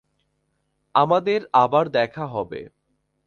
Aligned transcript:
আমাদের 0.95 1.39
আবার 1.53 1.85
দেখা 1.89 2.25
হবে। 2.27 2.61